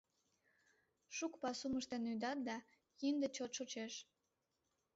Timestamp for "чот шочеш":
3.35-3.93